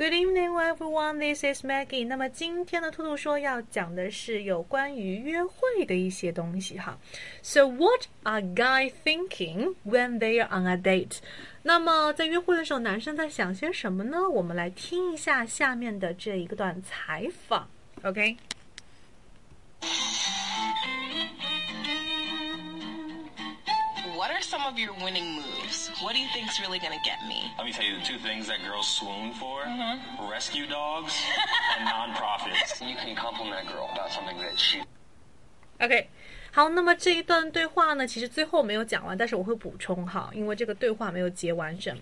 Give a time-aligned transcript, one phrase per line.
[0.00, 1.18] Good evening, everyone.
[1.18, 2.06] This is Maggie.
[2.06, 6.98] 那么今天的兔兔说要讲的是有关于约会的一些东西哈。
[7.42, 11.18] So what are guys thinking when they are on a date?
[11.64, 14.26] 那么在约会的时候，男生在想些什么呢？
[14.26, 17.68] 我们来听一下下面的这一个段采访。
[18.02, 18.38] OK。
[24.69, 25.89] of your winning moves?
[26.01, 27.51] What do you think's really gonna get me?
[27.57, 29.63] Let me tell you the two things that girls swoon for
[30.29, 31.13] rescue dogs
[31.77, 32.81] and nonprofits.
[32.81, 34.81] You can compliment a girl about something that she
[35.79, 36.07] OK，
[36.51, 41.97] 好，那么这一段对话呢，其实最后没有讲完，但是我会补充哈，因为这个对话没有结完整。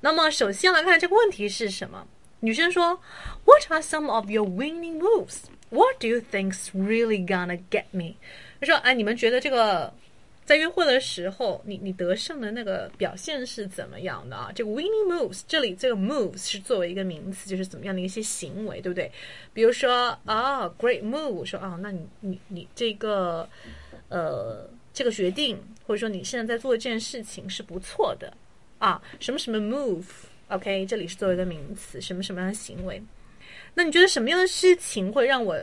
[0.00, 2.06] 那么首先来看这个问题是什么？
[2.40, 3.00] 女生说，
[3.44, 5.44] What are some of your winning moves?
[5.70, 8.16] What do you think's really gonna get me？
[8.60, 9.92] 她说，哎，你们觉得这个
[10.49, 14.51] 在约会的时候，你你得胜的那个表现是怎么样的啊？
[14.55, 19.11] 这个 winning moves，这里这个 moves 是作为一个名词，就是怎么样的一些行为，对不对？
[19.53, 23.47] 比如说啊，great move，说啊，那你你你这个
[24.07, 25.55] 呃这个决定，
[25.85, 28.33] 或者说你现在在做这件事情是不错的
[28.79, 32.99] 啊，什么什么 move，OK，、这里是作为一个名词，什么什么样的行为？
[33.75, 35.55] 那你觉得什么样的事情会让我？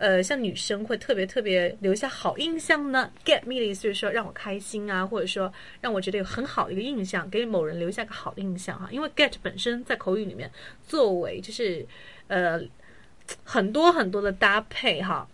[0.00, 8.88] 呃，像女生会特别特别留下好印象呢？Get me 的意思就是说让我开心啊，或者说让我觉得有很好的一个印象，给某人留下个好的印象哈。
[8.90, 10.50] 因为 get 本身在口语里面
[10.88, 11.86] 作为就是
[12.28, 12.58] 呃
[13.44, 15.28] 很多很多的搭配哈，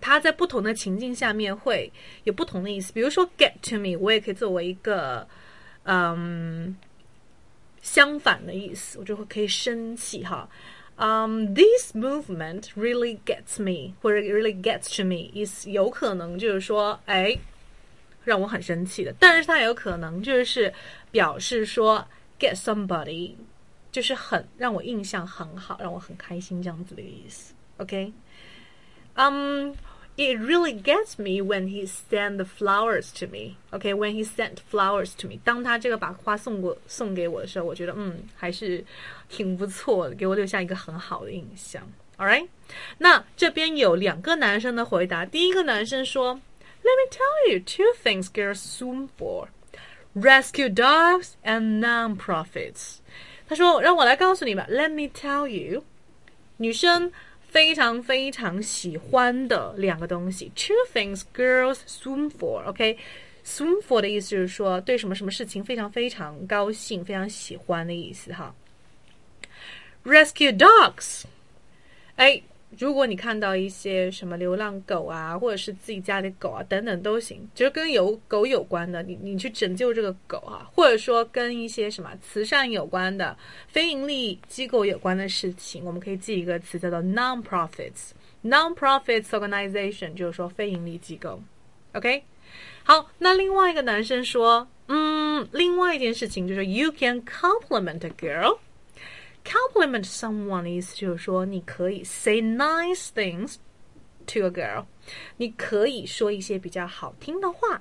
[0.00, 1.92] 它在不同的情境下面会
[2.24, 2.94] 有不同的意思。
[2.94, 5.28] 比如说 get to me，我也可以作为一个
[5.82, 6.74] 嗯
[7.82, 10.48] 相反的意思，我就会可以生气哈。
[10.99, 17.37] Um, this movement really gets me，或者 really gets to me is 有可能就是说，哎，
[18.23, 19.13] 让我很生气的。
[19.19, 20.73] 但是它也有可能就是
[21.11, 22.03] 表示说
[22.39, 23.33] get somebody，
[23.91, 27.53] 就是很让我印象很好，让我很开心这样子的一个意思。
[27.77, 28.11] OK，
[29.13, 29.75] 嗯、
[30.19, 33.57] It really gets me when he sent the flowers to me.
[33.69, 38.83] OK, when he sent flowers to me，当他这个把花送过送给我的时候，我觉得嗯还是
[39.29, 41.87] 挺不错的，给我留下一个很好的印象。
[42.17, 42.47] All right，
[42.97, 45.23] 那这边有两个男生的回答。
[45.23, 46.33] 第一个男生说，
[46.81, 49.49] Let me tell you two things girls swim for:
[50.15, 52.95] rescue dogs and non-profits。
[53.47, 54.65] 他说，让我来告诉你吧。
[54.67, 55.83] Let me tell you，
[56.57, 57.11] 女生。
[57.52, 62.64] 非常非常喜欢的两个东西，two things girls swoon for。
[62.64, 68.54] OK，swoon for 的意思就是说对什么什么事情非常非常高兴、非常喜欢的意思哈。
[70.02, 71.24] Rescue dogs，
[72.16, 72.42] 哎。
[72.78, 83.36] 如果你看到一些什么流浪狗啊，或者是自己家的狗啊等等都行，就是跟有狗有关的，你你去拯救这个狗啊，或者说跟一些什么慈善有关的、
[83.68, 88.10] 非盈利机构有关的事情，我们可以记一个词叫做 non-profits。
[88.42, 91.40] non-profits organization 就是说非盈利机构。
[91.92, 92.24] OK，
[92.82, 98.58] 好，那另外一个男生说，嗯，另外一件事情就是 you can compliment a girl。
[99.44, 103.56] Compliment someone 的意思就是说，你可以 say nice things
[104.26, 104.84] to a girl，
[105.36, 107.80] 你可以说一些比较好听的话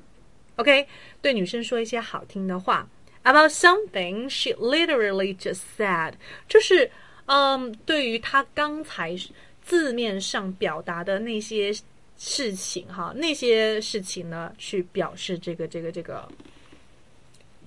[0.56, 0.88] ，OK，
[1.22, 2.88] 对女生说一些好听的话
[3.24, 6.14] about something she literally just said，
[6.48, 6.90] 就是
[7.26, 9.16] 嗯，对于她刚才
[9.64, 11.72] 字面上表达的那些
[12.18, 16.28] 事情哈，那些事情呢，去表示这个这个这个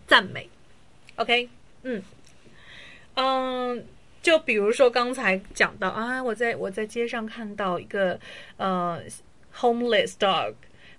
[0.07, 0.49] 赞美
[1.17, 1.49] ，OK，
[1.85, 2.03] 嗯。
[3.15, 3.85] 嗯，
[4.23, 8.19] 就比如说刚才讲到啊，我在我在街上看到一个
[8.57, 9.01] 呃
[9.55, 10.55] homeless dog，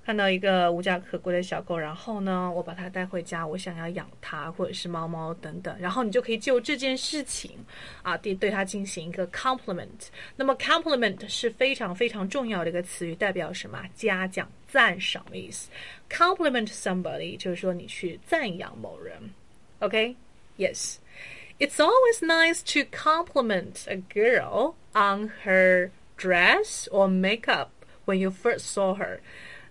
[0.06, 7.52] 看到一个无家可归的小狗，然后呢，我把它带回家，我想要养它，或者是猫猫等等，然后你就可以就这件事情
[8.02, 10.08] 啊，对对它进行一个 compliment。
[10.38, 13.84] 那么 compliment 是非常非常重要的一个词语，代表什么？
[13.94, 15.70] 嘉奖、赞赏的意思。
[16.09, 19.18] compliment somebody 就是说你去赞扬某人。
[19.80, 20.98] OK，yes。
[21.59, 27.69] It's always nice to compliment a girl on her dress or makeup
[28.06, 29.20] when you first saw her。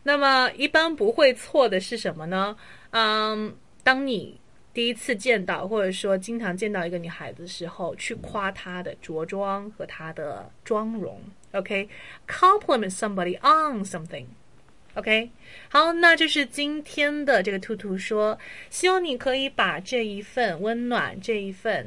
[0.04, 2.56] 那么一般不会错的是什么呢？
[2.92, 4.40] 嗯，当你
[4.74, 11.22] 第一次见到或者说经常见到一个女孩子的时候，去夸她的着装和她的妆容。
[11.54, 14.26] OK，compliment somebody on something。
[14.94, 15.29] OK，
[15.69, 18.38] 好，那这是今天的这个兔兔说，
[18.70, 21.85] 希望你可以把这一份温暖，这一份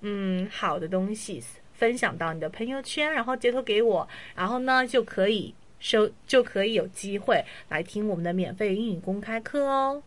[0.00, 1.42] 嗯好的东西
[1.74, 10.02] 分享到你的朋友圈，然后截图给我，然后呢就可以收，就可以有机会来听我们的免费英语公开课哦。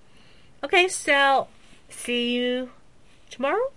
[0.61, 1.47] OK，so
[1.91, 2.67] see you
[3.29, 3.71] tomorrow.